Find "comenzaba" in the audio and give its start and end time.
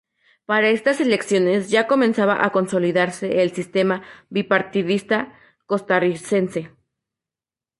1.85-2.43